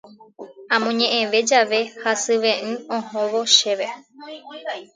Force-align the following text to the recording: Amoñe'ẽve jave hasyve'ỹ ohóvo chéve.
Amoñe'ẽve 0.75 1.39
jave 1.49 1.79
hasyve'ỹ 2.03 2.79
ohóvo 2.95 3.39
chéve. 3.55 3.87